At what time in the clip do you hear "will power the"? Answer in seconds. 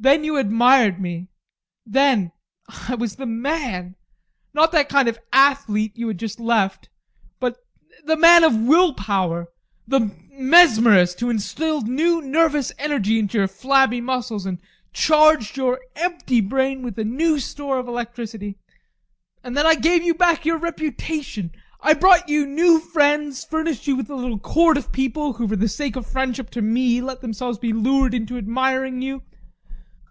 8.54-10.14